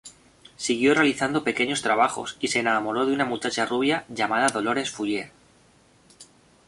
[0.57, 5.29] Siguió realizando pequeños trabajos y se enamoró de una muchacha rubia llamada Dolores Fuller.